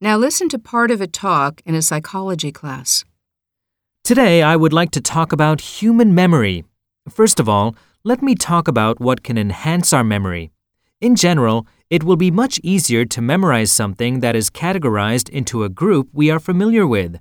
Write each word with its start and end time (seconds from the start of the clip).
Now 0.00 0.16
listen 0.16 0.48
to 0.50 0.60
part 0.60 0.92
of 0.92 1.00
a 1.00 1.08
talk 1.08 1.60
in 1.66 1.74
a 1.74 1.82
psychology 1.82 2.52
class. 2.52 3.04
Today, 4.04 4.44
I 4.44 4.54
would 4.54 4.72
like 4.72 4.92
to 4.92 5.00
talk 5.00 5.32
about 5.32 5.60
human 5.60 6.14
memory. 6.14 6.64
First 7.10 7.40
of 7.40 7.48
all, 7.48 7.74
let 8.04 8.22
me 8.22 8.36
talk 8.36 8.68
about 8.68 9.00
what 9.00 9.24
can 9.24 9.36
enhance 9.36 9.92
our 9.92 10.04
memory. 10.04 10.52
In 11.00 11.16
general, 11.16 11.66
it 11.90 12.04
will 12.04 12.14
be 12.14 12.30
much 12.30 12.60
easier 12.62 13.04
to 13.06 13.20
memorize 13.20 13.72
something 13.72 14.20
that 14.20 14.36
is 14.36 14.50
categorized 14.50 15.28
into 15.30 15.64
a 15.64 15.68
group 15.68 16.08
we 16.12 16.30
are 16.30 16.38
familiar 16.38 16.86
with. 16.86 17.16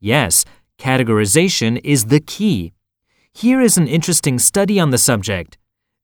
Yes, 0.00 0.46
categorization 0.78 1.78
is 1.84 2.06
the 2.06 2.20
key. 2.20 2.72
Here 3.34 3.60
is 3.60 3.76
an 3.76 3.88
interesting 3.88 4.38
study 4.38 4.80
on 4.80 4.88
the 4.88 4.96
subject. 4.96 5.58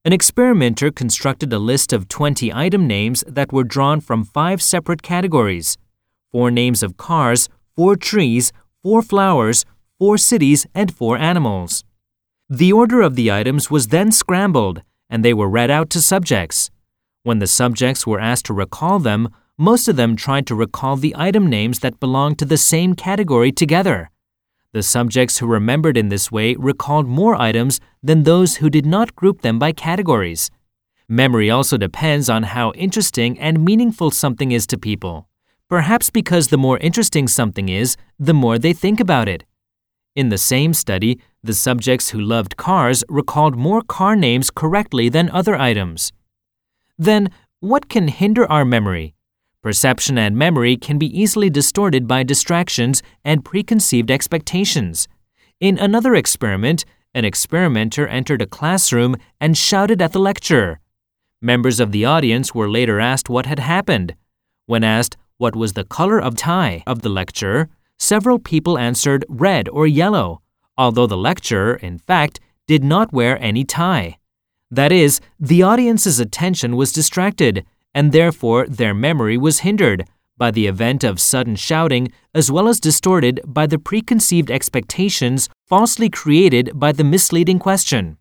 An 0.05 0.13
experimenter 0.13 0.91
constructed 0.91 1.55
a 1.55 1.59
list 1.59 1.91
of 1.91 2.09
20 2.09 2.53
item 2.53 2.87
names 2.87 3.25
that 3.27 3.51
were 3.51 3.65
drawn 3.65 4.03
from 4.03 4.25
five 4.25 4.61
separate 4.61 5.01
categories 5.01 5.79
four 6.33 6.51
names 6.51 6.83
of 6.83 6.97
cars, 6.97 7.49
four 7.77 7.95
trees, 7.95 8.53
four 8.83 9.03
flowers, 9.03 9.65
four 9.99 10.19
cities, 10.19 10.67
and 10.75 10.93
four 10.93 11.17
animals. 11.17 11.85
The 12.49 12.73
order 12.73 13.03
of 13.03 13.15
the 13.15 13.31
items 13.31 13.71
was 13.71 13.89
then 13.89 14.11
scrambled, 14.11 14.83
and 15.09 15.25
they 15.25 15.35
were 15.35 15.49
read 15.49 15.71
out 15.71 15.91
to 15.91 16.03
subjects. 16.03 16.71
When 17.23 17.39
the 17.39 17.47
subjects 17.47 18.07
were 18.07 18.19
asked 18.19 18.47
to 18.47 18.55
recall 18.55 18.99
them, 18.99 19.29
most 19.57 19.87
of 19.87 19.97
them 19.97 20.17
tried 20.17 20.47
to 20.49 20.55
recall 20.55 20.97
the 20.97 21.15
item 21.17 21.47
names 21.47 21.79
that 21.81 22.01
belonged 22.01 22.39
to 22.41 22.45
the 22.45 22.57
same 22.57 22.95
category 22.95 23.53
together. 23.53 24.11
The 24.73 24.83
subjects 24.83 25.39
who 25.39 25.47
remembered 25.47 25.97
in 25.97 26.09
this 26.09 26.33
way 26.33 26.57
recalled 26.59 27.07
more 27.07 27.37
items 27.37 27.79
than 28.03 28.23
those 28.23 28.57
who 28.57 28.71
did 28.71 28.87
not 28.87 29.15
group 29.15 29.43
them 29.43 29.59
by 29.59 29.73
categories. 29.73 30.51
Memory 31.09 31.51
also 31.51 31.77
depends 31.77 32.31
on 32.31 32.43
how 32.45 32.73
interesting 32.73 33.39
and 33.39 33.63
meaningful 33.65 34.11
something 34.11 34.51
is 34.51 34.67
to 34.69 34.79
people. 34.79 35.29
Perhaps 35.69 36.11
because 36.11 36.49
the 36.49 36.59
more 36.59 36.79
interesting 36.79 37.27
something 37.29 37.69
is, 37.69 37.97
the 38.19 38.35
more 38.35 38.59
they 38.59 38.73
think 38.73 39.01
about 39.01 39.29
it. 39.29 39.45
In 40.15 40.29
the 40.29 40.39
same 40.39 40.75
study, 40.75 41.21
the 41.43 41.55
subjects 41.55 42.11
who 42.11 42.21
loved 42.21 42.57
cars 42.57 43.03
recalled 43.09 43.57
more 43.57 43.81
car 43.83 44.15
names 44.15 44.51
correctly 44.51 45.09
than 45.09 45.31
other 45.31 45.57
items. 45.57 46.13
Then, 46.99 47.31
what 47.61 47.89
can 47.89 48.09
hinder 48.09 48.45
our 48.51 48.65
memory? 48.65 49.15
Perception 49.63 50.19
and 50.19 50.37
memory 50.37 50.77
can 50.77 50.99
be 50.99 51.07
easily 51.19 51.49
distorted 51.49 52.07
by 52.07 52.25
distractions 52.25 53.03
and 53.25 53.45
preconceived 53.45 54.11
expectations. 54.11 55.09
In 55.61 55.79
another 55.79 56.15
experiment, 56.15 56.85
an 57.15 57.25
experimenter 57.25 58.07
entered 58.09 58.43
a 58.43 58.47
classroom 58.47 59.17
and 59.41 59.57
shouted 59.57 60.03
at 60.03 60.13
the 60.13 60.19
lecturer. 60.19 60.81
Members 61.41 61.79
of 61.79 61.93
the 61.93 62.05
audience 62.05 62.55
were 62.55 62.69
later 62.69 63.01
asked 63.01 63.31
what 63.31 63.47
had 63.47 63.61
happened. 63.61 64.15
When 64.67 64.83
asked 64.83 65.17
what 65.39 65.57
was 65.57 65.73
the 65.73 65.85
color 65.85 66.21
of 66.21 66.37
tie 66.37 66.83
of 66.87 67.03
the 67.03 67.09
lecturer, 67.09 67.69
several 67.99 68.39
people 68.39 68.79
answered 68.79 69.25
red 69.29 69.69
or 69.69 69.87
yellow, 69.87 70.43
although 70.77 71.07
the 71.07 71.17
lecturer, 71.17 71.75
in 71.75 71.99
fact, 71.99 72.41
did 72.67 72.85
not 72.85 73.13
wear 73.13 73.39
any 73.43 73.65
tie. 73.65 74.19
That 74.71 74.93
is, 74.93 75.21
the 75.39 75.63
audience's 75.63 76.19
attention 76.19 76.77
was 76.77 76.93
distracted 76.93 77.65
and 77.95 78.13
therefore 78.13 78.67
their 78.67 78.95
memory 78.95 79.37
was 79.37 79.61
hindered 79.61 80.07
by 80.39 80.51
the 80.51 80.67
event 80.67 81.05
of 81.05 81.21
sudden 81.21 81.57
shouting 81.57 82.11
as 82.35 82.51
well 82.51 82.69
as 82.69 82.81
distorted 82.81 83.41
by 83.47 83.67
the 83.67 83.79
preconceived 83.79 84.51
expectations 84.51 85.49
falsely 85.69 86.09
created 86.09 86.71
by 86.75 86.91
the 86.91 87.05
misleading 87.05 87.59
question. 87.59 88.17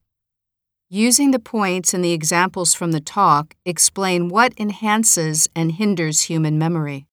Using 0.93 1.31
the 1.31 1.39
points 1.39 1.93
and 1.93 2.03
the 2.03 2.11
examples 2.11 2.73
from 2.73 2.91
the 2.91 2.99
talk, 2.99 3.55
explain 3.65 4.27
what 4.27 4.51
enhances 4.59 5.47
and 5.55 5.71
hinders 5.71 6.23
human 6.23 6.59
memory. 6.59 7.05